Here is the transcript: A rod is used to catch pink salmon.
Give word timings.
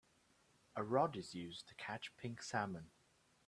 A 0.75 0.81
rod 0.83 1.15
is 1.15 1.35
used 1.35 1.67
to 1.67 1.75
catch 1.75 2.11
pink 2.17 2.41
salmon. 2.41 2.89